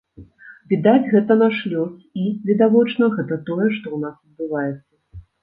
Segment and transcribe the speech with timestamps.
[0.69, 1.91] Відаць, гэта наш лёс
[2.21, 5.25] і, відавочна, гэта тое, што ў нас адбываецца.